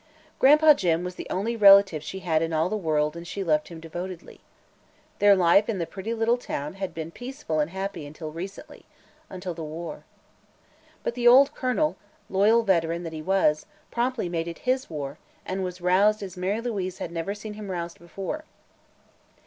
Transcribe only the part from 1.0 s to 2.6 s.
was the only relative she had in